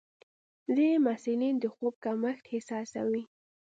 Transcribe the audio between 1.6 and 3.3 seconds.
خوب کمښت احساسوي.